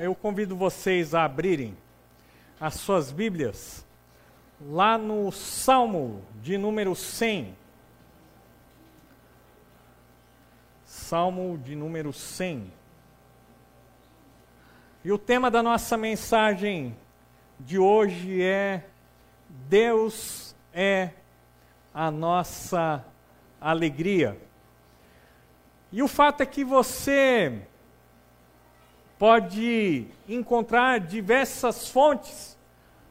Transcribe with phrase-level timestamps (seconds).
[0.00, 1.76] eu convido vocês a abrirem
[2.60, 3.84] as suas Bíblias
[4.60, 7.56] lá no Salmo de número 100.
[10.84, 12.72] Salmo de número 100.
[15.04, 16.96] E o tema da nossa mensagem
[17.58, 18.84] de hoje é
[19.48, 21.10] Deus é
[21.92, 23.04] a nossa
[23.60, 24.40] alegria.
[25.90, 27.62] E o fato é que você
[29.18, 32.56] pode encontrar diversas fontes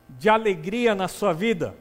[0.08, 1.76] de alegria na sua vida.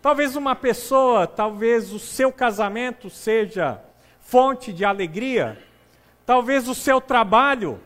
[0.00, 3.82] Talvez uma pessoa, talvez o seu casamento seja
[4.20, 5.58] fonte de alegria,
[6.24, 7.80] talvez o seu trabalho,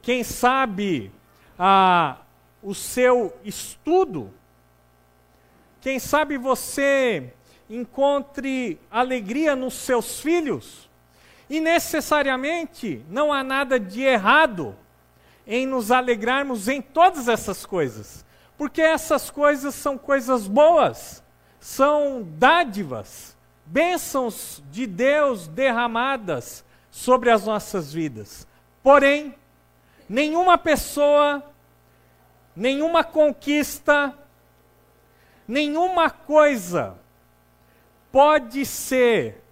[0.00, 1.12] quem sabe
[1.58, 2.18] ah,
[2.62, 4.32] o seu estudo,
[5.80, 7.32] quem sabe você
[7.68, 10.87] encontre alegria nos seus filhos.
[11.48, 14.76] E necessariamente não há nada de errado
[15.46, 18.24] em nos alegrarmos em todas essas coisas,
[18.56, 21.22] porque essas coisas são coisas boas,
[21.58, 28.46] são dádivas, bênçãos de Deus derramadas sobre as nossas vidas.
[28.82, 29.34] Porém,
[30.06, 31.42] nenhuma pessoa,
[32.54, 34.12] nenhuma conquista,
[35.46, 36.94] nenhuma coisa
[38.12, 39.42] pode ser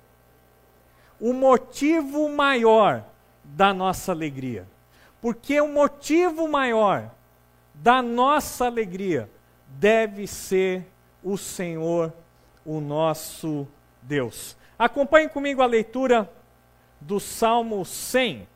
[1.20, 3.04] o motivo maior
[3.44, 4.66] da nossa alegria.
[5.20, 7.10] Porque o motivo maior
[7.74, 9.30] da nossa alegria
[9.66, 10.86] deve ser
[11.22, 12.12] o Senhor,
[12.64, 13.66] o nosso
[14.02, 14.56] Deus.
[14.78, 16.30] Acompanhe comigo a leitura
[17.00, 18.46] do Salmo 100.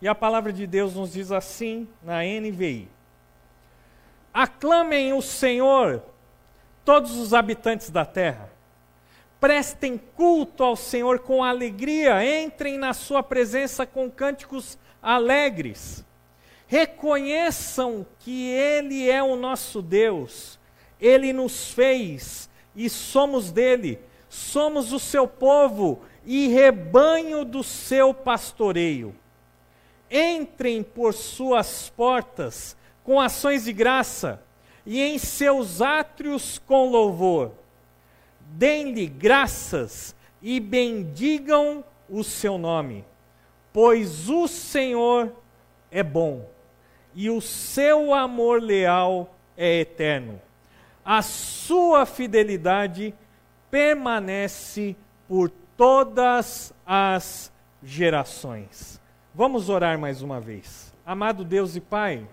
[0.00, 2.88] E a palavra de Deus nos diz assim na NVI:
[4.32, 6.02] Aclamem o Senhor,
[6.84, 8.57] todos os habitantes da terra
[9.40, 16.04] prestem culto ao Senhor com alegria, entrem na Sua presença com cânticos alegres.
[16.66, 20.58] Reconheçam que Ele é o nosso Deus,
[21.00, 23.98] Ele nos fez e somos dele,
[24.28, 29.14] somos o seu povo e rebanho do seu pastoreio.
[30.10, 34.42] Entrem por suas portas com ações de graça
[34.84, 37.52] e em seus átrios com louvor
[38.52, 43.04] deem-lhe graças e bendigam o seu nome,
[43.72, 45.32] pois o Senhor
[45.90, 46.48] é bom
[47.14, 50.40] e o seu amor leal é eterno.
[51.04, 53.14] A sua fidelidade
[53.70, 59.00] permanece por todas as gerações.
[59.34, 60.92] Vamos orar mais uma vez.
[61.04, 62.28] Amado Deus e Pai,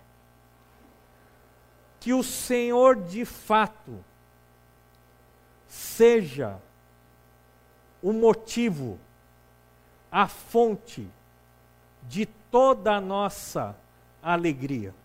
[2.00, 4.04] que o Senhor de fato
[5.76, 6.58] seja
[8.02, 8.98] o motivo,
[10.10, 11.08] a fonte
[12.04, 13.76] de toda a nossa
[14.24, 14.96] alegria.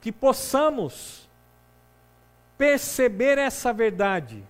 [0.00, 1.26] Que possamos
[2.58, 4.44] perceber essa verdade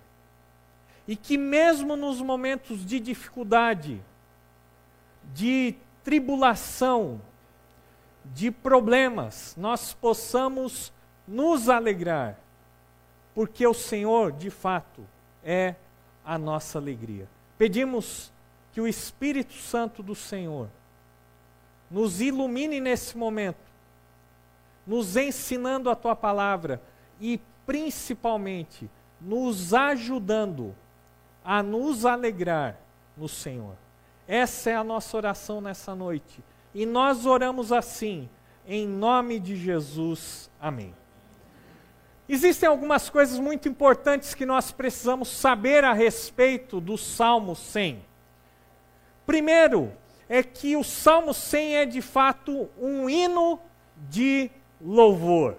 [1.07, 4.01] e que, mesmo nos momentos de dificuldade,
[5.33, 7.21] de tribulação,
[8.25, 10.91] de problemas, nós possamos
[11.25, 12.37] nos alegrar,
[13.33, 15.12] porque o Senhor, de fato,
[15.43, 15.75] é
[16.25, 17.27] a nossa alegria.
[17.57, 18.31] Pedimos
[18.71, 20.69] que o Espírito Santo do Senhor
[21.89, 23.71] nos ilumine nesse momento,
[24.85, 26.81] nos ensinando a tua palavra
[27.19, 28.89] e principalmente
[29.21, 30.75] nos ajudando
[31.45, 32.77] a nos alegrar
[33.15, 33.75] no Senhor.
[34.27, 36.43] Essa é a nossa oração nessa noite.
[36.73, 38.29] E nós oramos assim,
[38.65, 40.49] em nome de Jesus.
[40.59, 40.93] Amém.
[42.33, 48.03] Existem algumas coisas muito importantes que nós precisamos saber a respeito do Salmo 100.
[49.23, 49.93] Primeiro,
[50.27, 53.59] é que o Salmo 100 é de fato um hino
[54.09, 54.49] de
[54.81, 55.57] louvor.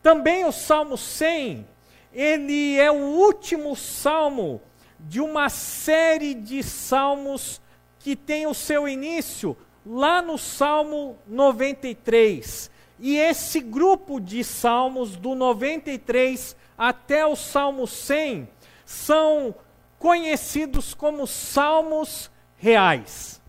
[0.00, 1.66] Também o Salmo 100,
[2.12, 4.62] ele é o último salmo
[5.00, 7.60] de uma série de salmos
[7.98, 15.34] que tem o seu início lá no Salmo 93 e esse grupo de salmos, do
[15.34, 18.48] 93 até o Salmo 100,
[18.84, 19.54] são
[19.98, 23.40] conhecidos como salmos reais.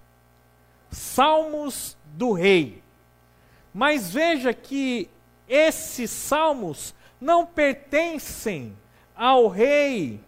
[0.90, 2.84] Salmos do rei.
[3.74, 5.10] Mas veja que
[5.48, 8.76] esses salmos não pertencem
[9.16, 10.20] ao rei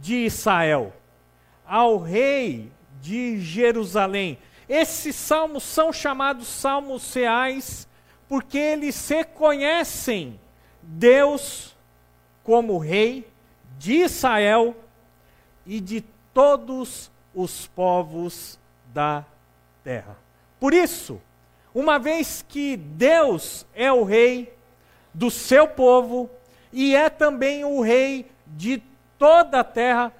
[0.00, 0.92] de Israel,
[1.66, 4.38] ao rei de Jerusalém.
[4.68, 7.86] Esses salmos são chamados salmos reais
[8.32, 10.40] porque eles reconhecem
[10.80, 11.76] Deus
[12.42, 13.30] como Rei
[13.76, 14.74] de Israel
[15.66, 16.02] e de
[16.32, 19.22] todos os povos da
[19.84, 20.16] terra.
[20.58, 21.20] Por isso,
[21.74, 24.56] uma vez que Deus é o rei
[25.12, 26.30] do seu povo
[26.72, 28.82] e é também o rei de
[29.18, 30.10] toda a terra,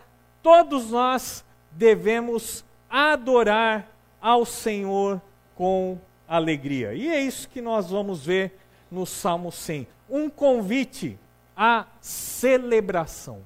[0.43, 3.89] todos nós devemos adorar
[4.21, 5.19] ao Senhor
[5.55, 5.99] com
[6.37, 6.95] alegria.
[6.95, 8.59] E é isso que nós vamos ver
[8.91, 9.87] no Salmo 100.
[10.09, 11.19] Um convite
[11.55, 13.43] à celebração.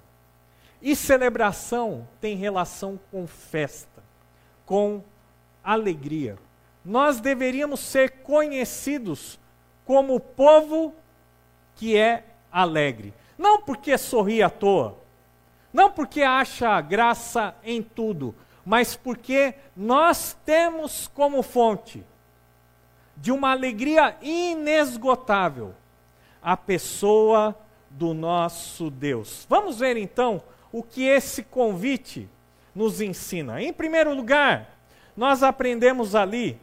[0.80, 4.02] E celebração tem relação com festa,
[4.64, 5.02] com
[5.64, 6.38] alegria.
[6.84, 9.36] Nós deveríamos ser conhecidos
[9.84, 10.94] como povo
[11.74, 13.12] que é alegre.
[13.36, 14.96] Não porque sorri à toa,
[15.72, 18.32] não porque acha graça em tudo,
[18.64, 22.04] mas porque nós temos como fonte
[23.16, 25.74] de uma alegria inesgotável
[26.42, 27.56] a pessoa
[27.90, 29.46] do nosso Deus.
[29.48, 32.28] Vamos ver então o que esse convite
[32.74, 33.62] nos ensina.
[33.62, 34.70] Em primeiro lugar,
[35.16, 36.60] nós aprendemos ali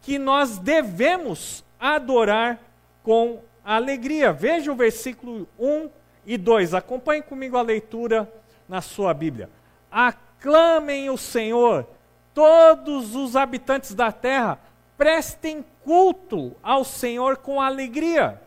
[0.00, 2.58] que nós devemos adorar
[3.02, 4.32] com alegria.
[4.32, 5.90] Veja o versículo 1
[6.26, 6.74] e 2.
[6.74, 8.30] Acompanhe comigo a leitura
[8.68, 9.50] na sua Bíblia.
[9.90, 11.86] Aclamem o Senhor,
[12.32, 14.58] todos os habitantes da terra,
[14.96, 18.40] prestem culto ao Senhor com alegria.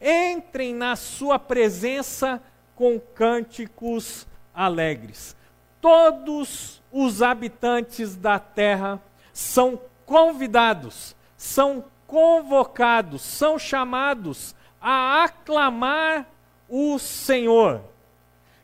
[0.00, 2.42] Entrem na sua presença
[2.74, 5.36] com cânticos alegres.
[5.80, 9.00] Todos os habitantes da terra
[9.32, 16.26] são convidados, são convocados, são chamados a aclamar
[16.68, 17.82] o Senhor.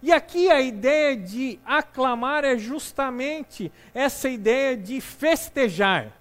[0.02, 6.12] E aqui a ideia de aclamar é justamente essa ideia de festejar,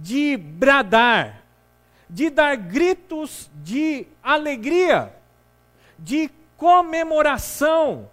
[0.00, 1.42] de bradar,
[2.08, 5.12] de dar gritos de alegria,
[5.98, 8.08] de comemoração,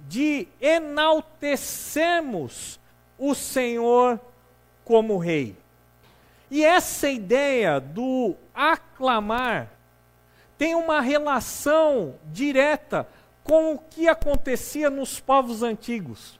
[0.00, 2.78] de enaltecermos
[3.18, 4.20] o Senhor
[4.84, 5.56] como Rei.
[6.50, 9.70] E essa ideia do aclamar
[10.56, 13.06] tem uma relação direta
[13.42, 16.38] com o que acontecia nos povos antigos.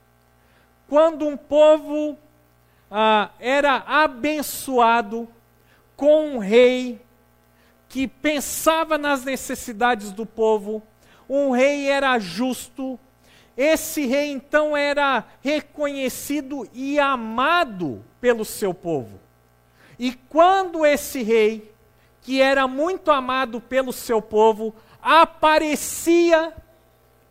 [0.88, 2.16] Quando um povo
[2.90, 5.28] ah, era abençoado
[5.96, 7.00] com um rei
[7.88, 10.82] que pensava nas necessidades do povo,
[11.28, 12.98] um rei era justo,
[13.56, 19.18] esse rei então era reconhecido e amado pelo seu povo.
[19.98, 21.72] E quando esse rei,
[22.20, 26.52] que era muito amado pelo seu povo, aparecia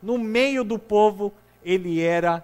[0.02, 2.44] no meio do povo, ele era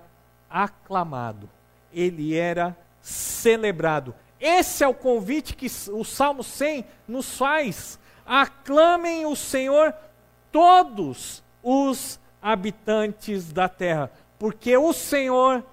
[0.49, 1.49] aclamado,
[1.93, 4.13] ele era celebrado.
[4.39, 7.99] Esse é o convite que o Salmo 100 nos faz.
[8.25, 9.93] Aclamem o Senhor
[10.51, 15.63] todos os habitantes da terra, porque o Senhor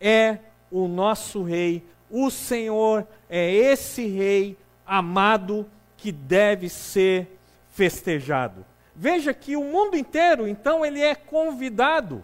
[0.00, 0.38] é
[0.70, 7.38] o nosso rei, o Senhor é esse rei amado que deve ser
[7.70, 8.64] festejado.
[8.94, 12.22] Veja que o mundo inteiro, então, ele é convidado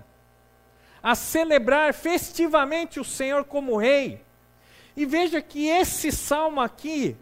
[1.02, 4.22] a celebrar festivamente o Senhor como rei.
[4.96, 7.16] E veja que esse salmo aqui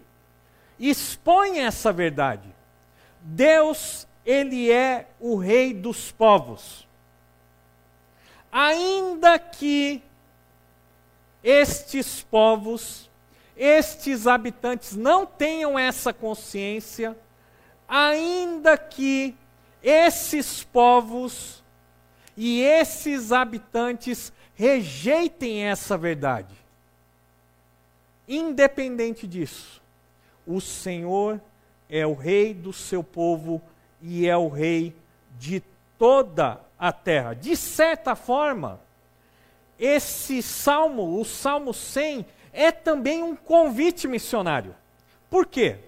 [0.78, 2.48] expõe essa verdade.
[3.20, 6.86] Deus, ele é o rei dos povos.
[8.50, 10.02] Ainda que
[11.42, 13.10] estes povos,
[13.56, 17.16] estes habitantes não tenham essa consciência,
[17.86, 19.34] ainda que
[19.82, 21.62] esses povos
[22.36, 26.57] e esses habitantes rejeitem essa verdade.
[28.28, 29.80] Independente disso,
[30.46, 31.40] o Senhor
[31.88, 33.62] é o rei do seu povo
[34.02, 34.94] e é o rei
[35.38, 35.62] de
[35.98, 37.34] toda a terra.
[37.34, 38.78] De certa forma,
[39.78, 44.74] esse salmo, o Salmo 100, é também um convite missionário.
[45.30, 45.78] Por quê?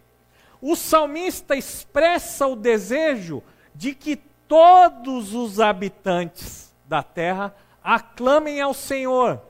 [0.60, 3.42] o salmista expressa o desejo
[3.74, 4.16] de que
[4.46, 9.40] todos os habitantes da terra aclamem ao Senhor,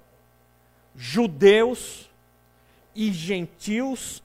[0.94, 2.09] judeus
[2.94, 4.22] e gentios,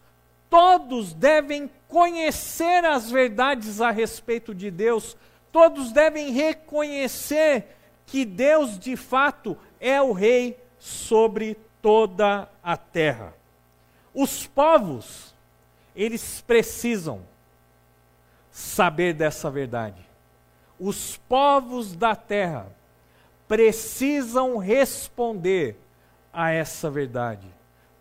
[0.50, 5.16] todos devem conhecer as verdades a respeito de Deus,
[5.52, 13.34] todos devem reconhecer que Deus de fato é o Rei sobre toda a terra.
[14.14, 15.36] Os povos
[15.96, 17.22] eles precisam
[18.52, 20.06] saber dessa verdade.
[20.80, 22.68] Os povos da terra
[23.48, 25.78] precisam responder
[26.34, 27.48] a essa verdade.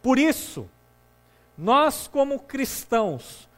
[0.04, 0.68] Por isso,
[1.56, 3.48] nós, como cristãos,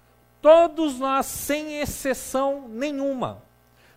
[0.41, 3.43] todos nós, sem exceção nenhuma,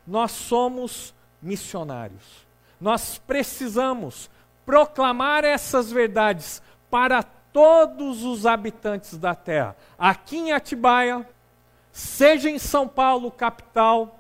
[0.08, 2.48] nós somos missionários.
[2.82, 4.32] Nós precisamos
[4.66, 9.76] proclamar essas verdades para todos os habitantes da terra.
[9.96, 11.30] Aqui em Atibaia,
[11.92, 14.20] seja em São Paulo, capital,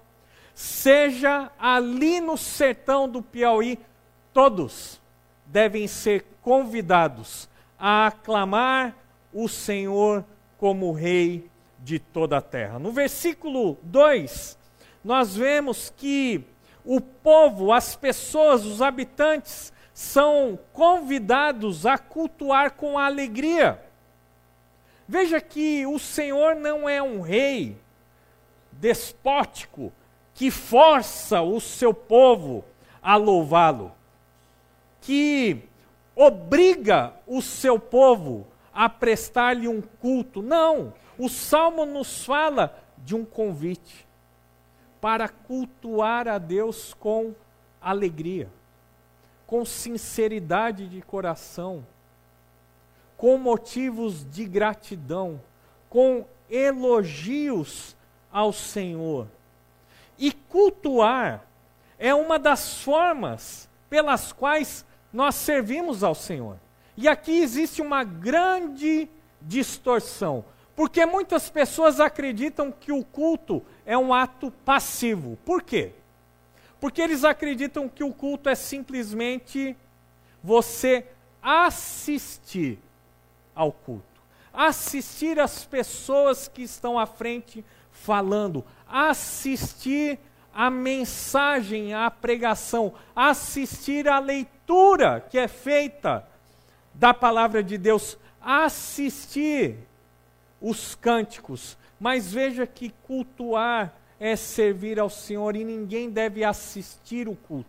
[0.54, 3.80] seja ali no sertão do Piauí,
[4.32, 5.02] todos
[5.48, 7.49] devem ser convidados
[7.80, 8.96] a aclamar
[9.34, 10.26] o Senhor
[10.58, 12.78] como Rei de toda a terra.
[12.78, 14.58] No versículo 2,
[15.04, 16.44] nós vemos que
[16.84, 23.82] o povo, as pessoas, os habitantes, são convidados a cultuar com alegria.
[25.08, 27.78] Veja que o Senhor não é um rei
[28.72, 29.92] despótico
[30.34, 32.64] que força o seu povo
[33.02, 33.92] a louvá-lo,
[35.02, 35.69] que
[36.20, 40.42] obriga o seu povo a prestar-lhe um culto.
[40.42, 44.06] Não, o salmo nos fala de um convite
[45.00, 47.34] para cultuar a Deus com
[47.82, 48.50] alegria,
[49.48, 51.86] com sinceridade de coração
[53.20, 55.42] com motivos de gratidão,
[55.90, 57.94] com elogios
[58.32, 59.28] ao Senhor.
[60.18, 61.44] E cultuar
[61.98, 66.58] é uma das formas pelas quais nós servimos ao Senhor.
[66.96, 69.10] E aqui existe uma grande
[69.42, 70.44] distorção,
[70.76, 75.38] porque muitas pessoas acreditam que o culto é um ato passivo.
[75.46, 75.92] Por quê?
[76.80, 79.76] Porque eles acreditam que o culto é simplesmente
[80.44, 81.06] você
[81.42, 82.80] assistir
[83.56, 84.04] ao culto,
[84.54, 90.20] assistir as pessoas que estão à frente falando, assistir
[90.54, 94.20] a mensagem, a pregação, assistir a
[94.70, 96.26] leitura que é feita
[96.94, 99.76] da palavra de Deus, assistir
[100.62, 101.78] os cânticos.
[102.00, 107.68] Mas veja que cultuar é servir ao Senhor e ninguém deve assistir o culto.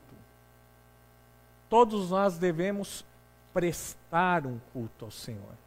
[1.69, 3.05] Todos nós devemos
[3.55, 5.59] prestar um culto ao Senhor.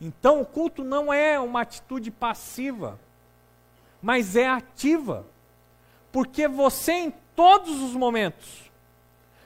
[0.00, 2.98] Então, o culto não é uma atitude passiva,
[4.02, 5.24] mas é ativa.
[6.10, 8.63] Porque você, em todos os momentos,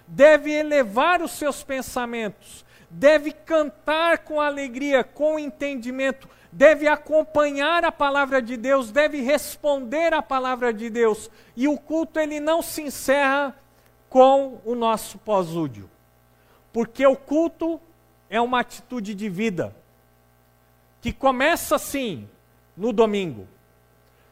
[0.09, 8.41] deve elevar os seus pensamentos, deve cantar com alegria, com entendimento, deve acompanhar a palavra
[8.41, 11.31] de Deus, deve responder à palavra de Deus.
[11.55, 13.55] E o culto ele não se encerra
[14.09, 15.91] com o nosso pós-údio.
[16.73, 17.81] Porque o culto
[18.31, 19.75] é uma atitude de vida
[21.01, 22.29] que começa assim
[22.77, 23.47] no domingo,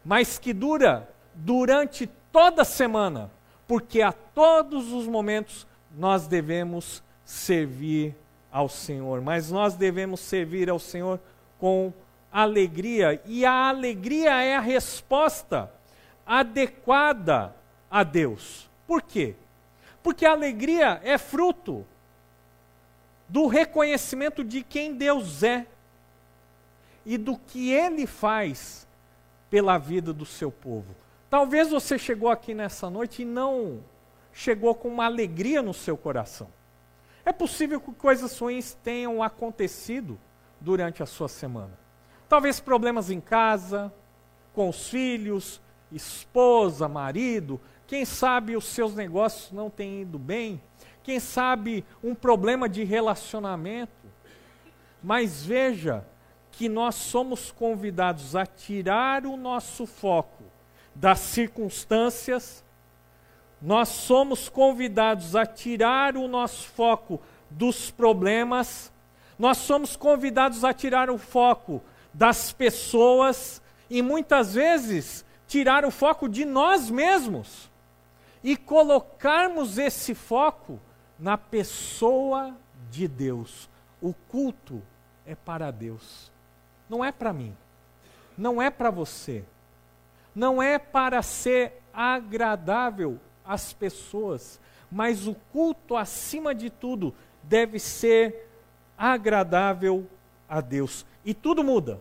[0.04, 3.30] mas que dura durante toda a semana,
[3.66, 8.14] porque a todos os momentos nós devemos servir
[8.50, 11.20] ao Senhor, mas nós devemos servir ao Senhor
[11.58, 11.92] com
[12.30, 15.70] alegria, e a alegria é a resposta
[16.26, 17.54] adequada
[17.90, 18.68] a Deus.
[18.86, 19.34] Por quê?
[20.02, 21.84] Porque a alegria é fruto
[23.28, 25.66] do reconhecimento de quem Deus é
[27.04, 28.86] e do que ele faz
[29.48, 30.94] pela vida do seu povo.
[31.28, 33.82] Talvez você chegou aqui nessa noite e não
[34.32, 36.48] chegou com uma alegria no seu coração.
[37.24, 40.18] É possível que coisas ruins tenham acontecido
[40.60, 41.76] durante a sua semana.
[42.28, 43.92] Talvez problemas em casa,
[44.54, 50.60] com os filhos, esposa, marido, quem sabe os seus negócios não têm ido bem,
[51.02, 54.06] quem sabe um problema de relacionamento.
[55.02, 56.04] Mas veja,
[56.52, 60.45] que nós somos convidados a tirar o nosso foco
[60.96, 62.64] das circunstâncias,
[63.60, 68.92] nós somos convidados a tirar o nosso foco dos problemas,
[69.38, 76.28] nós somos convidados a tirar o foco das pessoas e muitas vezes tirar o foco
[76.28, 77.70] de nós mesmos
[78.42, 80.80] e colocarmos esse foco
[81.18, 82.54] na pessoa
[82.90, 83.68] de Deus.
[84.00, 84.82] O culto
[85.24, 86.30] é para Deus
[86.88, 87.56] não é para mim,
[88.36, 89.44] não é para você,
[90.36, 94.60] não é para ser agradável às pessoas,
[94.92, 98.46] mas o culto, acima de tudo, deve ser
[98.98, 100.06] agradável
[100.46, 101.06] a Deus.
[101.24, 101.98] E tudo muda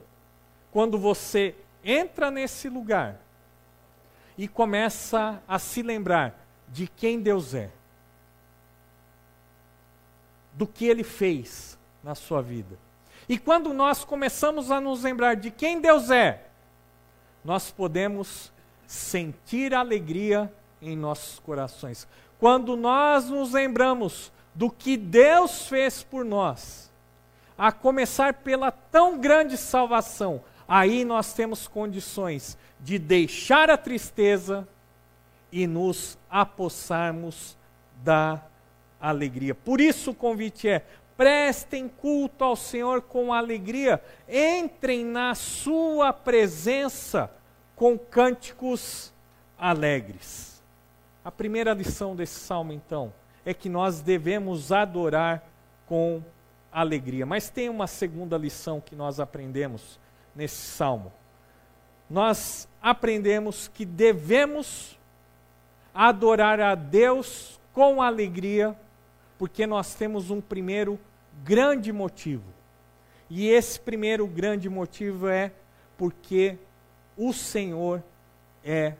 [0.70, 3.22] quando você entra nesse lugar
[4.38, 7.72] e começa a se lembrar de quem Deus é,
[10.52, 12.78] do que Ele fez na sua vida
[13.28, 16.45] e quando nós começamos a nos lembrar de quem Deus é,
[17.46, 18.52] nós podemos
[18.88, 22.08] sentir alegria em nossos corações.
[22.40, 26.92] Quando nós nos lembramos do que Deus fez por nós,
[27.58, 34.68] a começar pela tão grande salvação, aí nós temos condições de deixar a tristeza
[35.52, 37.56] e nos apossarmos
[38.04, 38.42] da
[39.00, 39.54] alegria.
[39.54, 40.84] Por isso o convite é:
[41.18, 47.32] prestem culto ao Senhor com alegria, entrem na sua presença
[47.76, 49.14] com cânticos
[49.58, 50.62] alegres.
[51.24, 53.14] A primeira lição desse salmo, então,
[53.46, 55.44] é que nós devemos adorar
[55.86, 56.22] com
[56.72, 57.26] alegria.
[57.26, 60.00] Mas tem uma segunda lição que nós aprendemos
[60.36, 61.12] nesse salmo.
[62.10, 65.00] Nós aprendemos que devemos
[65.94, 68.76] adorar a Deus com alegria,
[69.38, 71.00] porque nós temos um primeiro
[71.44, 72.44] grande motivo.
[73.30, 75.52] E esse primeiro grande motivo é
[75.98, 76.58] porque
[77.18, 78.04] o Senhor
[78.64, 78.94] é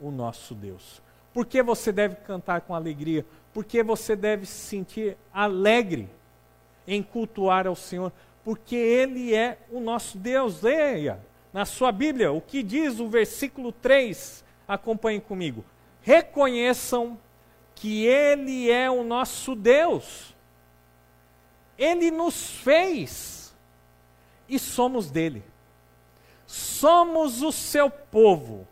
[0.00, 1.02] o nosso Deus.
[1.32, 3.24] Por que você deve cantar com alegria?
[3.52, 6.08] Porque você deve se sentir alegre
[6.86, 8.12] em cultuar ao Senhor,
[8.44, 10.62] porque Ele é o nosso Deus.
[10.62, 11.20] Leia
[11.52, 14.44] na sua Bíblia o que diz o versículo 3.
[14.66, 15.64] Acompanhe comigo.
[16.02, 17.18] Reconheçam
[17.82, 20.32] que Ele é o nosso Deus.
[21.76, 23.52] Ele nos fez
[24.48, 25.42] e somos dele.
[26.46, 28.68] Somos o seu povo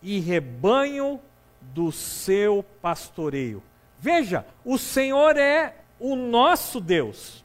[0.00, 1.20] e rebanho
[1.60, 3.60] do seu pastoreio.
[3.98, 7.44] Veja, o Senhor é o nosso Deus.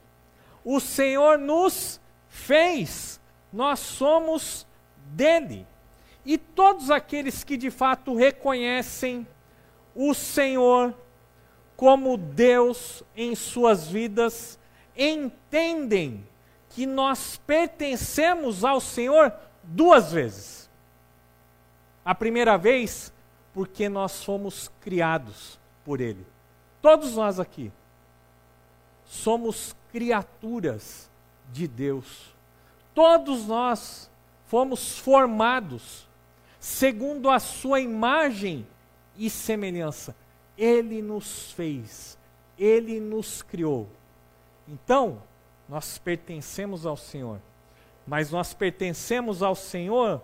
[0.64, 3.20] O Senhor nos fez,
[3.52, 4.64] nós somos
[5.06, 5.66] dele.
[6.24, 9.26] E todos aqueles que de fato reconhecem
[9.96, 10.94] o Senhor
[11.76, 14.58] como Deus em suas vidas,
[14.96, 16.26] entendem
[16.70, 20.70] que nós pertencemos ao Senhor duas vezes.
[22.04, 23.12] A primeira vez,
[23.52, 26.26] porque nós fomos criados por Ele.
[26.80, 27.70] Todos nós aqui
[29.04, 31.10] somos criaturas
[31.52, 32.34] de Deus.
[32.94, 34.10] Todos nós
[34.46, 36.06] fomos formados
[36.58, 38.66] segundo a sua imagem
[39.18, 40.14] e semelhança.
[40.56, 42.18] Ele nos fez,
[42.58, 43.88] ele nos criou.
[44.66, 45.22] Então,
[45.68, 47.40] nós pertencemos ao Senhor.
[48.06, 50.22] Mas nós pertencemos ao Senhor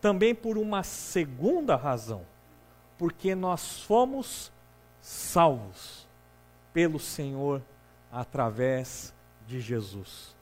[0.00, 2.24] também por uma segunda razão.
[2.98, 4.52] Porque nós fomos
[5.00, 6.06] salvos
[6.72, 7.62] pelo Senhor
[8.12, 9.14] através
[9.46, 10.36] de Jesus.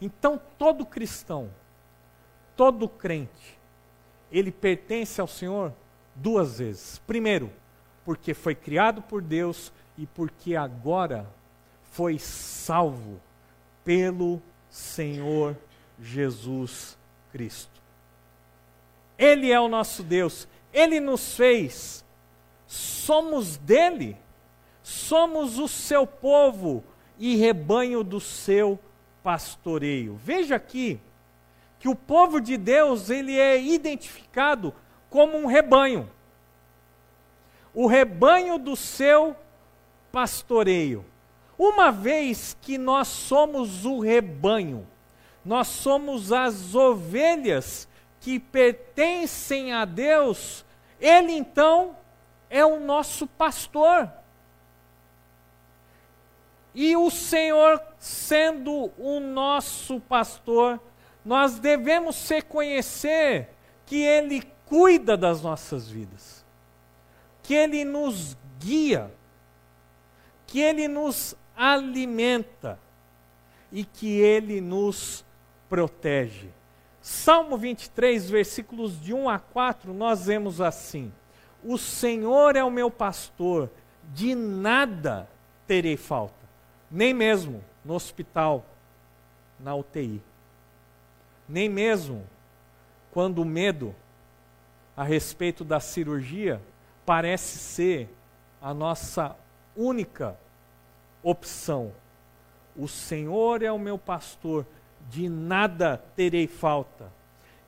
[0.00, 1.50] Então, todo cristão,
[2.56, 3.58] todo crente,
[4.30, 5.72] ele pertence ao Senhor
[6.14, 7.00] duas vezes.
[7.06, 7.50] Primeiro,
[8.04, 11.26] porque foi criado por Deus e porque agora
[11.92, 13.20] foi salvo
[13.84, 15.56] pelo Senhor
[16.00, 16.96] Jesus
[17.32, 17.80] Cristo.
[19.18, 22.04] Ele é o nosso Deus, ele nos fez,
[22.66, 24.16] somos dele,
[24.82, 26.82] somos o seu povo,
[27.20, 28.78] e rebanho do seu
[29.22, 30.18] pastoreio.
[30.24, 30.98] Veja aqui
[31.78, 34.74] que o povo de Deus, ele é identificado
[35.10, 36.08] como um rebanho.
[37.74, 39.36] O rebanho do seu
[40.10, 41.04] pastoreio.
[41.58, 44.86] Uma vez que nós somos o rebanho,
[45.44, 47.86] nós somos as ovelhas
[48.20, 50.64] que pertencem a Deus,
[51.00, 51.96] ele então
[52.48, 54.10] é o nosso pastor.
[56.74, 60.80] E o Senhor, sendo o nosso pastor,
[61.24, 63.48] nós devemos reconhecer
[63.84, 66.44] que Ele cuida das nossas vidas,
[67.42, 69.12] que Ele nos guia,
[70.46, 72.78] que Ele nos alimenta.
[73.72, 75.24] E que Ele nos
[75.68, 76.48] protege.
[77.00, 81.12] Salmo 23, versículos de 1 a 4, nós vemos assim:
[81.62, 83.70] O Senhor é o meu pastor,
[84.12, 85.28] de nada
[85.68, 86.34] terei falta.
[86.90, 88.66] Nem mesmo no hospital,
[89.60, 90.20] na UTI.
[91.48, 92.26] Nem mesmo
[93.12, 93.94] quando o medo
[94.96, 96.60] a respeito da cirurgia
[97.06, 98.08] parece ser
[98.60, 99.36] a nossa
[99.76, 100.38] única
[101.22, 101.92] opção.
[102.76, 104.66] O Senhor é o meu pastor,
[105.08, 107.10] de nada terei falta.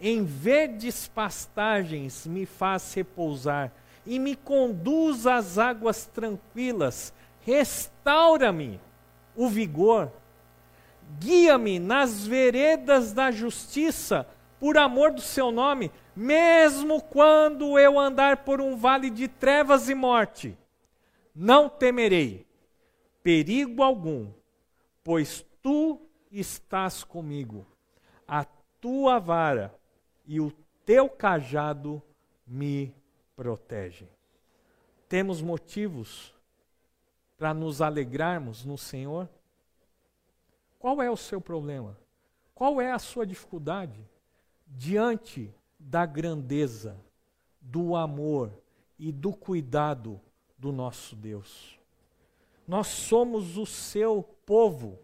[0.01, 3.71] Em verdes pastagens me faz repousar
[4.05, 7.13] e me conduz às águas tranquilas.
[7.43, 8.81] Restaura-me
[9.37, 10.11] o vigor.
[11.19, 14.27] Guia-me nas veredas da justiça,
[14.59, 19.95] por amor do seu nome, mesmo quando eu andar por um vale de trevas e
[19.95, 20.57] morte.
[21.35, 22.47] Não temerei
[23.23, 24.31] perigo algum,
[25.03, 27.67] pois tu estás comigo.
[28.27, 28.45] A
[28.81, 29.75] tua vara
[30.27, 30.53] e o
[30.85, 32.03] teu cajado
[32.47, 32.95] me
[33.37, 34.09] protegem.
[35.09, 36.35] Temos motivos
[37.37, 39.29] para nos alegrarmos no Senhor?
[40.79, 41.99] Qual é o seu problema?
[42.55, 44.09] Qual é a sua dificuldade
[44.67, 45.53] diante
[45.85, 46.97] da grandeza,
[47.61, 48.53] do amor
[48.99, 50.21] e do cuidado
[50.57, 51.79] do nosso Deus?
[52.67, 54.99] Nós somos o seu povo,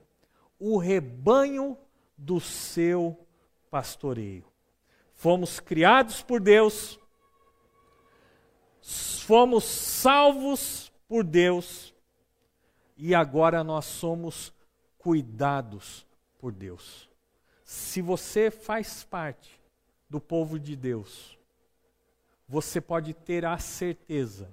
[0.58, 1.76] o rebanho
[2.16, 3.18] do seu
[3.70, 4.44] pastoreio.
[5.14, 6.98] Fomos criados por Deus,
[8.80, 11.92] fomos salvos por Deus
[12.96, 14.52] e agora nós somos
[14.96, 16.06] cuidados
[16.38, 17.08] por Deus.
[17.64, 19.57] Se você faz parte
[20.08, 21.38] do povo de Deus,
[22.48, 24.52] você pode ter a certeza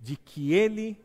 [0.00, 0.98] de que Ele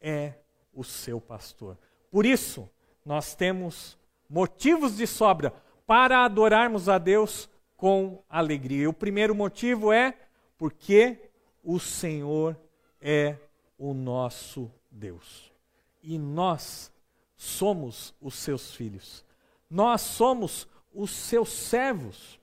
[0.00, 0.34] é
[0.72, 1.76] o seu pastor.
[2.10, 2.68] Por isso,
[3.04, 5.52] nós temos motivos de sobra
[5.86, 8.88] para adorarmos a Deus com alegria.
[8.88, 10.16] O primeiro motivo é
[10.56, 11.30] porque
[11.62, 12.56] o Senhor
[13.00, 13.36] é
[13.78, 15.52] o nosso Deus.
[16.02, 16.92] E nós
[17.36, 19.24] somos os seus filhos.
[19.68, 22.38] Nós somos os seus servos.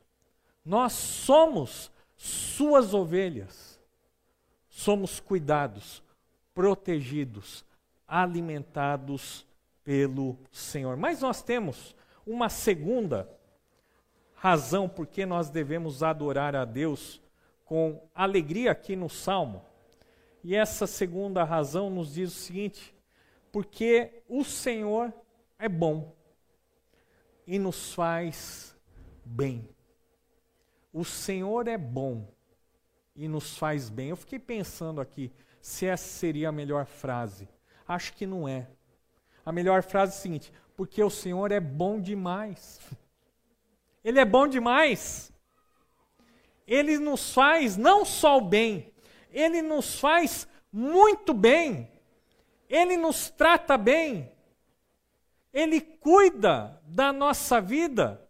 [0.63, 3.79] Nós somos suas ovelhas.
[4.69, 6.01] Somos cuidados,
[6.53, 7.65] protegidos,
[8.07, 9.45] alimentados
[9.83, 10.95] pelo Senhor.
[10.95, 11.95] Mas nós temos
[12.25, 13.29] uma segunda
[14.35, 17.21] razão por que nós devemos adorar a Deus
[17.65, 19.63] com alegria aqui no Salmo.
[20.43, 22.95] E essa segunda razão nos diz o seguinte:
[23.51, 25.13] porque o Senhor
[25.59, 26.15] é bom
[27.45, 28.75] e nos faz
[29.23, 29.67] bem.
[30.93, 32.27] O Senhor é bom
[33.15, 34.09] e nos faz bem.
[34.09, 37.47] Eu fiquei pensando aqui se essa seria a melhor frase.
[37.87, 38.67] Acho que não é.
[39.45, 42.79] A melhor frase é a seguinte: porque o Senhor é bom demais.
[44.03, 45.31] Ele é bom demais.
[46.67, 48.93] Ele nos faz não só o bem,
[49.31, 51.91] ele nos faz muito bem.
[52.69, 54.31] Ele nos trata bem.
[55.53, 58.25] Ele cuida da nossa vida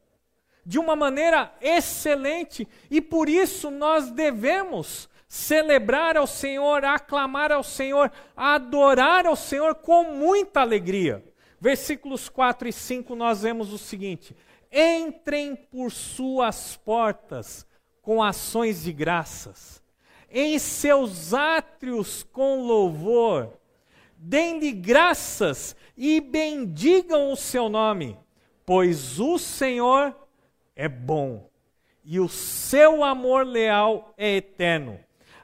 [0.66, 8.12] de uma maneira excelente e por isso nós devemos celebrar ao Senhor, aclamar ao Senhor,
[8.36, 11.24] adorar ao Senhor com muita alegria.
[11.60, 14.36] Versículos 4 e 5 nós vemos o seguinte:
[14.72, 17.66] Entrem por suas portas
[18.02, 19.82] com ações de graças,
[20.30, 23.54] em seus átrios com louvor,
[24.18, 28.18] deem-lhe graças e bendigam o seu nome,
[28.66, 30.16] pois o Senhor
[30.76, 31.50] é bom
[32.04, 35.00] e o seu amor leal é eterno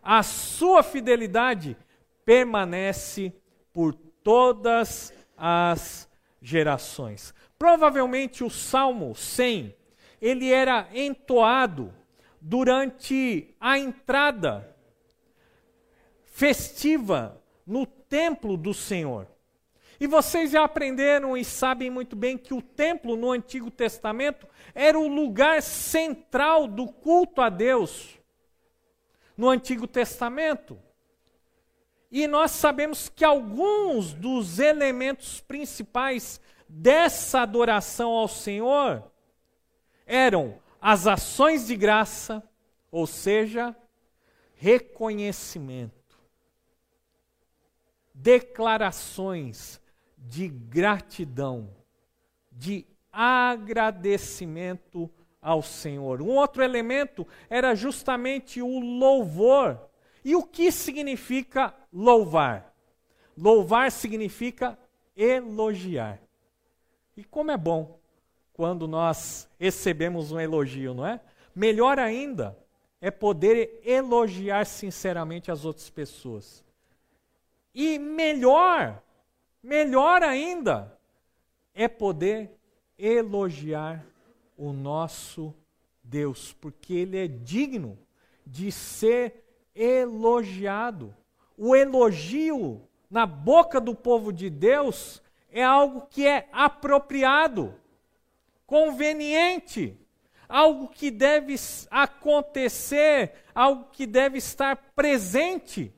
[0.10, 1.76] a sua fidelidade
[2.24, 3.34] permanece
[3.74, 6.10] por todas as
[6.42, 7.34] gerações.
[7.60, 9.76] Provavelmente o Salmo 100,
[10.22, 11.94] ele era entoado
[12.40, 14.74] durante a entrada
[16.24, 19.28] festiva no templo do Senhor.
[20.00, 24.98] E vocês já aprenderam e sabem muito bem que o templo no Antigo Testamento era
[24.98, 28.20] o lugar central do culto a Deus
[29.36, 30.78] no Antigo Testamento.
[32.12, 39.04] E nós sabemos que alguns dos elementos principais dessa adoração ao Senhor
[40.06, 42.42] eram as ações de graça,
[42.92, 43.76] ou seja,
[44.56, 46.18] reconhecimento,
[48.14, 49.82] declarações
[50.28, 51.70] de gratidão,
[52.52, 55.10] de agradecimento
[55.42, 56.22] ao Senhor.
[56.22, 59.80] Um outro elemento era justamente o louvor.
[60.24, 62.76] E o que significa louvar?
[63.38, 64.78] Louvar significa
[65.16, 66.20] elogiar.
[67.16, 67.98] E como é bom
[68.54, 71.22] quando nós recebemos um elogio, não é?
[71.56, 72.58] Melhor ainda
[73.00, 76.64] é poder elogiar sinceramente as outras pessoas.
[77.74, 79.02] E melhor,
[79.68, 80.98] melhor ainda,
[81.74, 82.58] é poder
[82.98, 84.06] elogiar
[84.58, 85.54] o nosso
[86.02, 88.00] Deus, porque ele é digno
[88.46, 89.44] de ser
[89.76, 91.14] elogiado.
[91.58, 97.76] O elogio na boca do povo de Deus é algo que é apropriado,
[98.66, 100.00] conveniente,
[100.48, 101.56] algo que deve
[101.92, 105.94] acontecer, algo que deve estar presente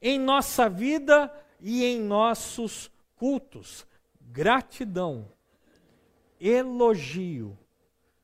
[0.00, 2.90] em nossa vida e em nossos
[3.22, 3.86] cultos.
[4.20, 5.28] Gratidão,
[6.40, 7.56] elogio,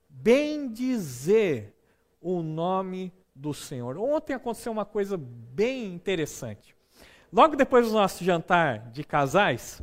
[0.09, 1.73] bendizer
[2.21, 3.97] o nome do Senhor.
[3.97, 6.75] Ontem aconteceu uma coisa bem interessante.
[7.33, 9.81] Logo depois do nosso jantar de casais,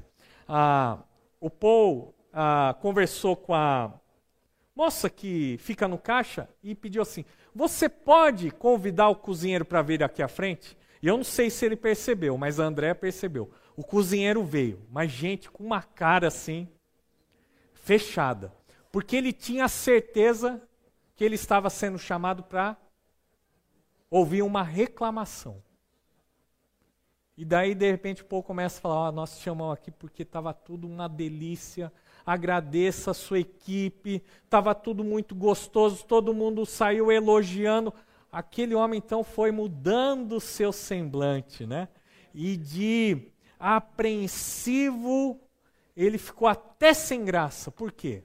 [0.49, 0.97] ah,
[1.39, 3.93] o Paul ah, conversou com a
[4.75, 7.23] moça que fica no caixa e pediu assim:
[7.53, 10.77] Você pode convidar o cozinheiro para vir aqui à frente?
[11.01, 13.49] E eu não sei se ele percebeu, mas a André percebeu.
[13.75, 16.67] O cozinheiro veio, mas gente com uma cara assim,
[17.73, 18.53] fechada
[18.95, 20.61] porque ele tinha certeza
[21.17, 22.77] que ele estava sendo chamado para
[24.09, 25.61] ouvir uma reclamação.
[27.35, 30.23] E daí, de repente, o povo começa a falar: oh, nós te chamamos aqui porque
[30.23, 31.91] estava tudo uma delícia,
[32.25, 37.93] agradeça a sua equipe, estava tudo muito gostoso, todo mundo saiu elogiando.
[38.31, 41.89] Aquele homem então foi mudando o seu semblante, né?
[42.33, 43.27] E de
[43.59, 45.39] apreensivo,
[45.95, 47.71] ele ficou até sem graça.
[47.71, 48.23] Por quê?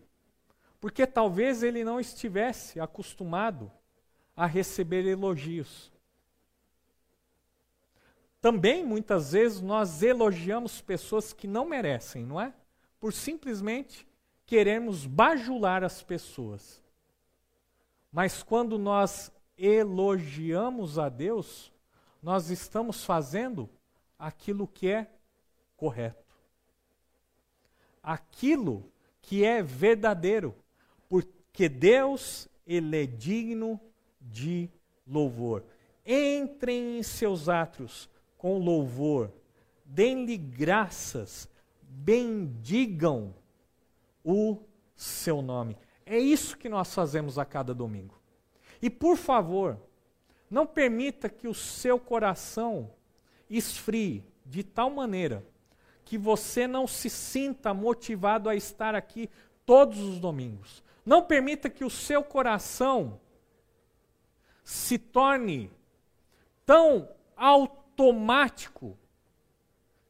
[0.80, 3.70] Porque talvez ele não estivesse acostumado
[4.36, 5.92] a receber elogios.
[8.40, 12.54] Também, muitas vezes, nós elogiamos pessoas que não merecem, não é?
[12.98, 14.08] Por simplesmente
[14.46, 16.82] queremos bajular as pessoas.
[18.10, 21.70] Mas quando nós elogiamos a Deus,
[22.22, 23.68] nós estamos fazendo
[24.18, 25.10] aquilo que é
[25.80, 26.22] correto.
[28.02, 30.54] Aquilo que é verdadeiro,
[31.08, 33.80] porque Deus ele é digno
[34.20, 34.68] de
[35.06, 35.64] louvor.
[36.04, 39.32] Entrem em seus átrios com louvor,
[39.84, 41.48] deem-lhe graças,
[41.82, 43.34] bendigam
[44.22, 44.58] o
[44.94, 45.78] seu nome.
[46.04, 48.20] É isso que nós fazemos a cada domingo.
[48.82, 49.78] E por favor,
[50.50, 52.90] não permita que o seu coração
[53.48, 55.44] esfrie de tal maneira
[56.10, 59.30] que você não se sinta motivado a estar aqui
[59.64, 60.82] todos os domingos.
[61.06, 63.20] Não permita que o seu coração
[64.64, 65.70] se torne
[66.66, 68.98] tão automático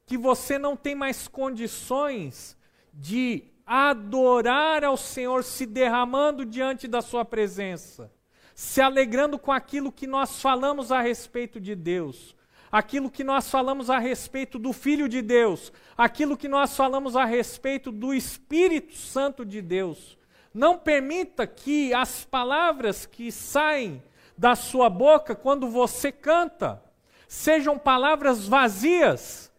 [0.07, 2.57] que você não tem mais condições
[2.95, 8.11] de adorar ao Senhor se derramando diante da Sua presença,
[8.55, 12.35] se alegrando com aquilo que nós falamos a respeito de Deus,
[12.71, 17.25] aquilo que nós falamos a respeito do Filho de Deus, aquilo que nós falamos a
[17.25, 20.17] respeito do Espírito Santo de Deus.
[20.53, 24.03] Não permita que as palavras que saem
[24.37, 26.83] da sua boca quando você canta,
[27.29, 29.53] sejam palavras vazias,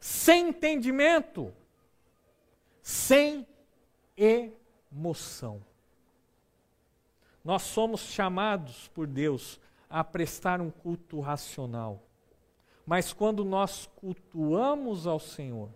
[0.00, 1.52] sem entendimento,
[2.82, 3.46] sem
[4.16, 5.62] emoção.
[7.44, 12.07] Nós somos chamados por Deus a prestar um culto racional.
[12.88, 15.68] Mas quando nós cultuamos ao Senhor,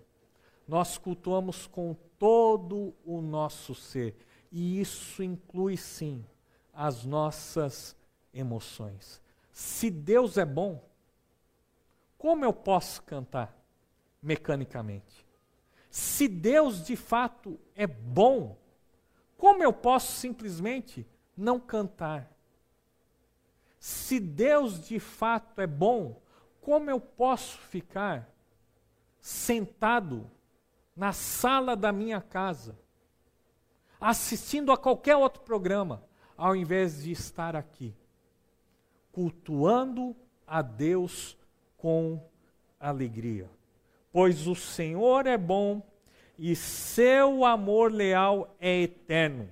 [0.67, 4.17] nós cultuamos com todo o nosso ser.
[4.51, 6.25] E isso inclui sim
[6.73, 7.95] as nossas
[8.33, 9.21] emoções.
[9.53, 10.83] Se Deus é bom,
[12.17, 13.55] como eu posso cantar
[14.23, 15.27] mecanicamente?
[15.91, 18.57] Se Deus de fato é bom,
[19.37, 22.33] como eu posso simplesmente não cantar?
[23.79, 26.23] Se Deus de fato é bom,
[26.63, 28.33] como eu posso ficar
[29.21, 30.31] sentado
[30.97, 32.79] na sala da minha casa,
[34.01, 36.03] assistindo a qualquer outro programa,
[36.37, 37.95] ao invés de estar aqui,
[39.11, 41.37] cultuando a Deus
[41.77, 42.25] com
[42.79, 43.51] alegria.
[44.13, 45.83] Pois o Senhor é bom
[46.39, 49.49] e seu amor leal é eterno.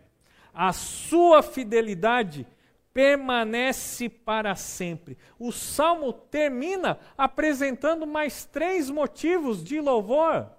[0.55, 2.47] A sua fidelidade
[2.93, 5.17] permanece para sempre.
[5.39, 10.51] O salmo termina apresentando mais três motivos de louvor.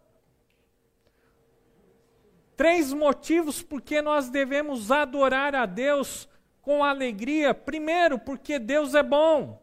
[2.55, 6.29] Três motivos porque nós devemos adorar a Deus
[6.61, 7.53] com alegria.
[7.53, 9.61] Primeiro, porque Deus é bom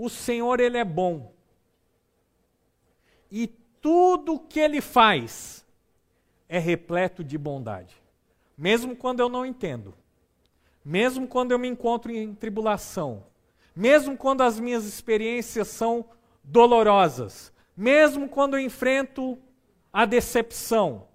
[0.00, 1.34] o Senhor ele é bom.
[3.30, 5.66] E tudo que ele faz
[6.48, 7.94] é repleto de bondade.
[8.56, 9.94] Mesmo quando eu não entendo.
[10.84, 13.24] Mesmo quando eu me encontro em tribulação.
[13.74, 16.04] Mesmo quando as minhas experiências são
[16.42, 17.52] dolorosas.
[17.76, 19.38] Mesmo quando eu enfrento
[19.92, 21.08] a decepção.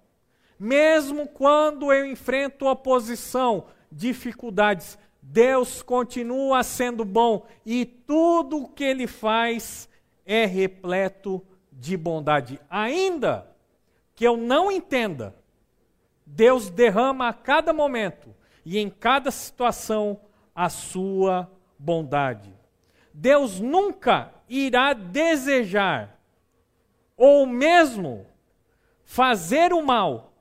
[0.58, 9.06] Mesmo quando eu enfrento oposição, dificuldades, Deus continua sendo bom e tudo o que ele
[9.06, 9.88] faz
[10.24, 12.60] é repleto de bondade.
[12.70, 13.54] Ainda
[14.14, 15.34] que eu não entenda,
[16.24, 18.35] Deus derrama a cada momento
[18.66, 20.20] e em cada situação
[20.52, 21.48] a sua
[21.78, 22.52] bondade.
[23.14, 26.20] Deus nunca irá desejar
[27.16, 28.26] ou mesmo
[29.04, 30.34] fazer o mal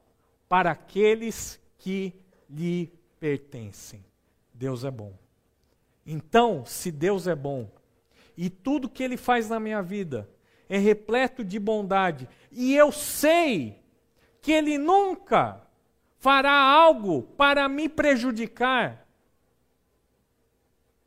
[0.50, 2.14] para aqueles que
[2.50, 4.04] lhe pertencem.
[4.52, 5.14] Deus é bom.
[6.04, 7.70] Então, se Deus é bom
[8.36, 10.28] e tudo que Ele faz na minha vida
[10.68, 13.84] é repleto de bondade, e eu sei
[14.42, 15.65] que Ele nunca
[16.26, 19.08] fará algo para me prejudicar,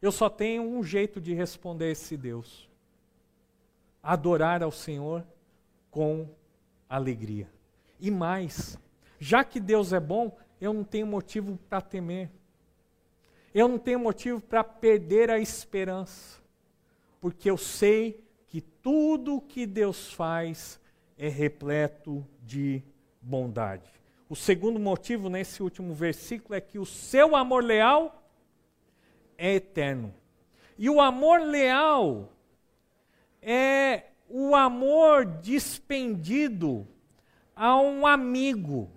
[0.01, 2.71] eu só tenho um jeito de responder a esse Deus:
[4.01, 5.27] adorar ao Senhor
[5.91, 6.29] com
[6.89, 7.51] alegria.
[7.99, 8.79] E mais,
[9.19, 12.31] já que Deus é bom, eu não tenho motivo para temer.
[13.53, 16.41] Eu não tenho motivo para perder a esperança,
[17.21, 20.81] porque eu sei que tudo o que Deus faz
[21.19, 22.85] é repleto de
[23.21, 23.98] bondade.
[24.29, 28.23] O segundo motivo nesse último versículo é que o seu amor leal
[29.39, 30.15] é eterno.
[30.77, 32.31] E o amor leal
[33.41, 36.87] é o amor despendido
[37.57, 38.91] a um amigo,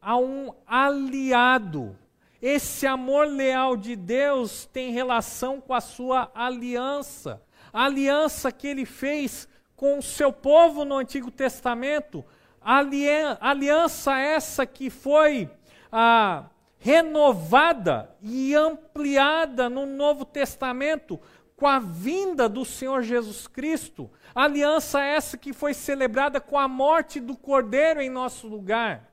[0.00, 1.98] a um aliado.
[2.40, 7.42] Esse amor leal de Deus tem relação com a sua aliança.
[7.72, 12.24] A aliança que ele fez com o seu povo no Antigo Testamento.
[12.64, 15.50] Aliança essa que foi
[15.92, 16.46] ah,
[16.78, 21.20] renovada e ampliada no Novo Testamento
[21.56, 24.10] com a vinda do Senhor Jesus Cristo.
[24.34, 29.12] Aliança essa que foi celebrada com a morte do Cordeiro em nosso lugar.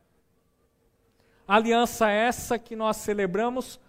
[1.47, 3.79] Aliança essa que nós celebramos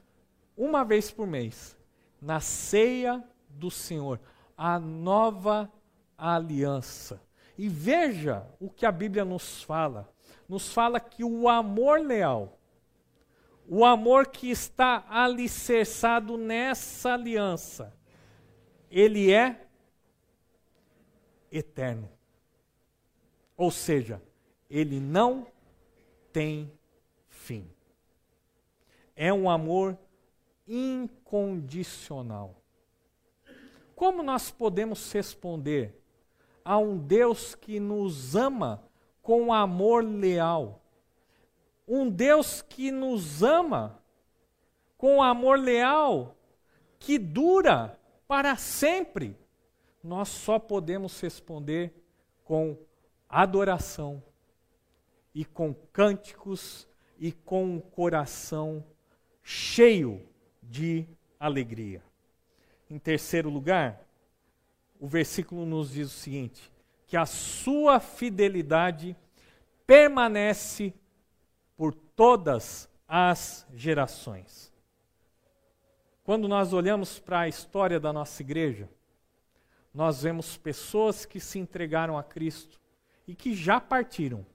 [0.57, 1.77] uma vez por mês,
[2.21, 4.21] na ceia do Senhor,
[4.57, 5.71] a nova
[6.19, 7.21] aliança.
[7.57, 10.13] E veja o que a Bíblia nos fala.
[10.49, 12.59] Nos fala que o amor leal,
[13.69, 17.97] o amor que está alicerçado nessa aliança,
[18.91, 19.67] ele é
[21.51, 22.09] eterno.
[23.57, 24.21] Ou seja,
[24.69, 25.47] ele não
[26.33, 26.73] tem
[27.29, 27.71] fim.
[29.15, 29.97] É um amor
[30.67, 32.63] incondicional.
[33.95, 36.02] Como nós podemos responder
[36.65, 38.83] a um Deus que nos ama
[39.21, 40.81] com amor leal?
[41.87, 44.03] Um Deus que nos ama
[44.97, 46.37] com amor leal
[47.03, 47.99] que dura
[48.29, 49.37] para sempre.
[50.03, 51.93] Nós só podemos responder
[52.45, 52.77] com
[53.29, 54.23] adoração
[55.35, 56.87] e com cânticos
[57.19, 58.85] e com um coração
[59.43, 60.27] cheio
[60.63, 61.07] de
[61.39, 62.03] alegria.
[62.89, 64.02] Em terceiro lugar,
[65.03, 66.73] o versículo nos diz o seguinte:
[67.09, 69.17] que a sua fidelidade
[69.85, 70.95] permanece
[71.77, 74.73] por todas as gerações.
[76.23, 78.89] Quando nós olhamos para a história da nossa igreja,
[79.93, 82.81] nós vemos pessoas que se entregaram a Cristo
[83.27, 84.47] e que já partiram.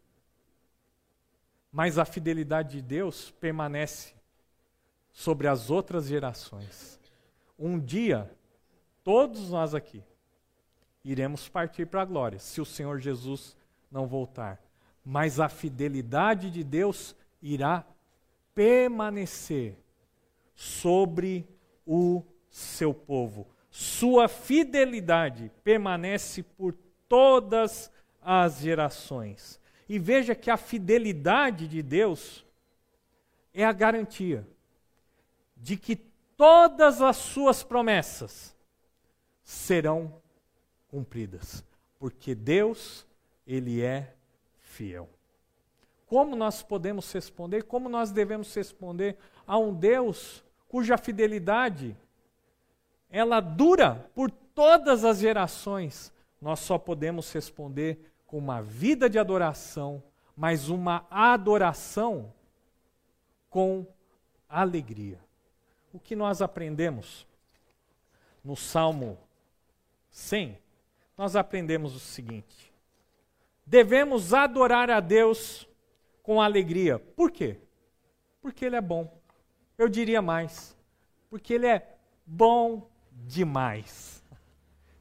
[1.70, 4.14] Mas a fidelidade de Deus permanece
[5.12, 6.98] sobre as outras gerações.
[7.60, 8.32] Um dia,
[9.04, 10.02] todos nós aqui
[11.12, 13.56] iremos partir para a glória, se o Senhor Jesus
[13.89, 14.62] não voltar.
[15.06, 17.86] Mas a fidelidade de Deus irá
[18.54, 19.78] permanecer
[20.54, 21.48] sobre
[21.86, 23.48] o seu povo.
[23.72, 26.76] Sua fidelidade permanece por
[27.08, 27.89] todas
[28.22, 29.62] as gerações.
[29.88, 32.46] E veja que a fidelidade de Deus
[33.54, 34.46] é a garantia
[35.56, 35.96] de que
[36.36, 38.56] todas as suas promessas
[39.41, 40.22] serão
[40.88, 41.63] cumpridas,
[42.00, 43.06] porque Deus,
[43.45, 44.13] ele é
[44.60, 45.10] fiel.
[46.06, 47.63] Como nós podemos responder?
[47.63, 51.95] Como nós devemos responder a um Deus cuja fidelidade
[53.10, 60.04] ela dura por todas as gerações, nós só podemos responder com uma vida de adoração,
[60.36, 62.34] mas uma adoração
[63.50, 63.86] com
[64.47, 65.19] alegria.
[65.93, 67.26] O que nós aprendemos
[68.43, 69.17] no Salmo
[70.12, 70.58] 100,
[71.17, 72.71] nós aprendemos o seguinte:
[73.65, 75.67] devemos adorar a Deus
[76.21, 76.99] com alegria.
[76.99, 77.58] Por quê?
[78.41, 79.17] Porque Ele é bom.
[79.77, 80.75] Eu diria mais,
[81.30, 84.23] porque Ele é bom demais.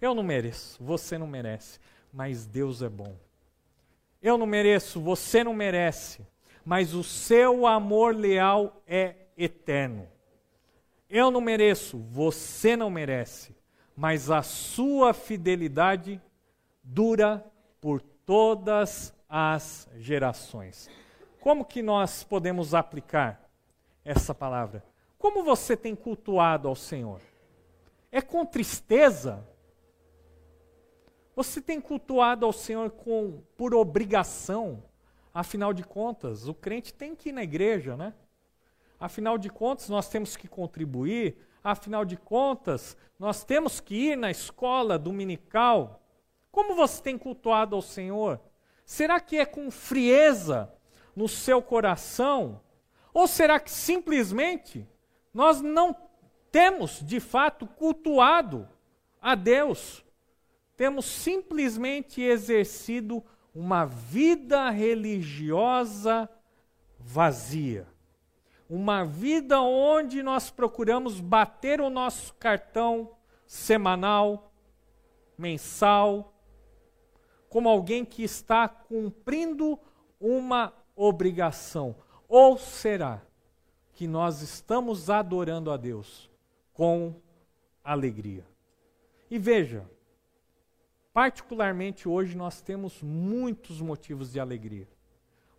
[0.00, 1.80] Eu não mereço, você não merece,
[2.12, 3.16] mas Deus é bom.
[4.22, 6.26] Eu não mereço, você não merece,
[6.64, 10.08] mas o seu amor leal é eterno.
[11.08, 13.55] Eu não mereço, você não merece,
[13.96, 16.20] mas a sua fidelidade
[16.82, 17.44] dura
[17.80, 20.90] por todas as gerações.
[21.40, 23.48] Como que nós podemos aplicar
[24.04, 24.84] essa palavra?
[25.18, 27.20] Como você tem cultuado ao Senhor?
[28.12, 29.46] É com tristeza?
[31.34, 34.82] Você tem cultuado ao Senhor com, por obrigação?
[35.32, 38.14] Afinal de contas, o crente tem que ir na igreja, né?
[38.98, 41.36] Afinal de contas, nós temos que contribuir.
[41.68, 46.00] Afinal de contas, nós temos que ir na escola dominical.
[46.52, 48.40] Como você tem cultuado ao Senhor?
[48.84, 50.72] Será que é com frieza
[51.16, 52.60] no seu coração?
[53.12, 54.86] Ou será que simplesmente
[55.34, 55.92] nós não
[56.52, 58.68] temos, de fato, cultuado
[59.20, 60.04] a Deus.
[60.76, 66.30] Temos simplesmente exercido uma vida religiosa
[66.96, 67.88] vazia.
[68.68, 74.52] Uma vida onde nós procuramos bater o nosso cartão semanal,
[75.38, 76.34] mensal,
[77.48, 79.78] como alguém que está cumprindo
[80.20, 81.94] uma obrigação?
[82.28, 83.22] Ou será
[83.92, 86.28] que nós estamos adorando a Deus
[86.72, 87.14] com
[87.84, 88.44] alegria?
[89.30, 89.88] E veja,
[91.12, 94.88] particularmente hoje nós temos muitos motivos de alegria.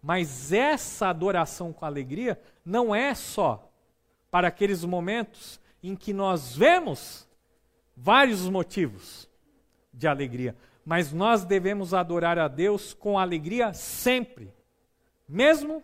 [0.02, 3.72] Mas essa adoração com alegria não é só
[4.30, 7.28] para aqueles momentos em que nós vemos
[7.96, 9.28] vários motivos
[9.94, 14.54] de alegria, mas nós devemos adorar a Deus com alegria sempre,
[15.28, 15.84] mesmo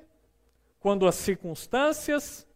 [0.79, 2.47] quando as circunstâncias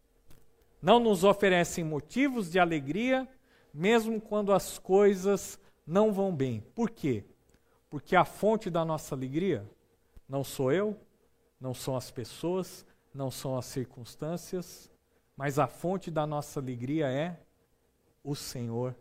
[0.81, 3.27] não nos oferecem motivos de alegria,
[3.73, 6.61] mesmo quando as coisas não vão bem.
[6.75, 7.25] Por quê?
[7.89, 9.65] Porque a fonte da nossa alegria
[10.27, 10.99] não sou eu,
[11.59, 14.89] não são as pessoas, não são as circunstâncias,
[15.35, 17.39] mas a fonte da nossa alegria é
[18.23, 18.95] o Senhor,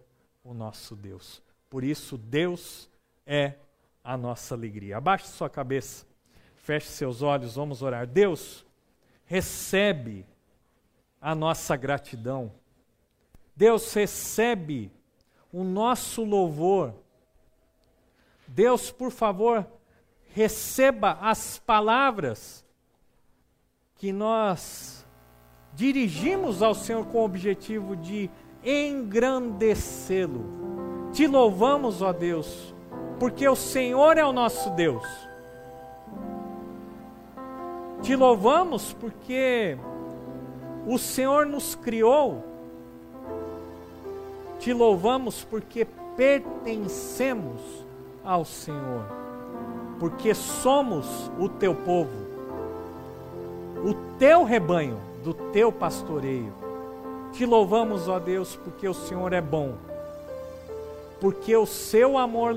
[0.45, 1.43] o nosso Deus.
[1.69, 2.89] Por isso, Deus
[3.27, 3.55] é
[4.03, 4.99] a nossa alegria.
[4.99, 6.07] Abaixe sua cabeça,
[6.57, 8.07] feche seus olhos, vamos orar.
[8.07, 8.65] Deus,
[9.25, 10.25] recebe
[11.21, 12.53] a nossa gratidão.
[13.55, 14.93] Deus recebe
[15.53, 16.95] o nosso louvor.
[18.47, 19.67] Deus, por favor,
[20.37, 22.63] receba as palavras
[23.95, 25.03] que nós
[25.73, 28.31] dirigimos ao Senhor com o objetivo de
[28.63, 30.45] engrandecê-lo.
[31.11, 32.75] Te louvamos, ó Deus,
[33.19, 35.07] porque o Senhor é o nosso Deus.
[38.03, 39.79] Te louvamos porque
[40.87, 42.45] o Senhor nos criou.
[44.59, 47.87] Te louvamos porque pertencemos
[48.23, 49.26] ao Senhor,
[49.99, 52.27] porque somos o teu povo,
[53.85, 56.53] o teu rebanho, do teu pastoreio.
[57.33, 59.75] Te louvamos, ó Deus, porque o Senhor é bom,
[61.21, 62.57] porque o seu amor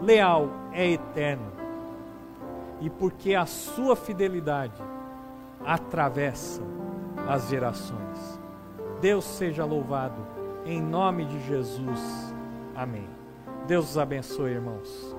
[0.00, 1.52] leal é eterno
[2.80, 4.82] e porque a sua fidelidade
[5.64, 6.62] atravessa
[7.28, 8.40] as gerações.
[9.00, 10.26] Deus seja louvado,
[10.64, 12.34] em nome de Jesus.
[12.74, 13.08] Amém.
[13.66, 15.13] Deus os abençoe, irmãos.